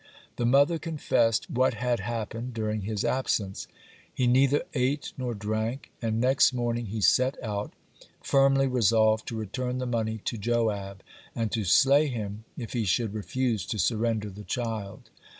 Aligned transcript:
The 0.37 0.47
mother 0.47 0.79
confessed 0.79 1.47
what 1.47 1.75
had 1.75 1.99
happened 1.99 2.55
during 2.55 2.81
his 2.81 3.05
absence. 3.05 3.67
He 4.11 4.25
neither 4.25 4.63
ate 4.73 5.13
nor 5.15 5.35
drank, 5.35 5.91
and 6.01 6.19
next 6.19 6.53
morning 6.53 6.87
he 6.87 7.01
set 7.01 7.37
out, 7.43 7.71
firmly 8.19 8.65
resolved 8.65 9.27
to 9.27 9.35
return 9.35 9.77
the 9.77 9.85
money 9.85 10.17
to 10.25 10.39
Joab 10.39 11.03
and 11.35 11.51
to 11.51 11.63
slay 11.65 12.07
him 12.07 12.45
if 12.57 12.73
he 12.73 12.83
should 12.83 13.13
refuse 13.13 13.63
to 13.67 13.77
surrender 13.77 14.31
the 14.31 14.43
child. 14.43 15.11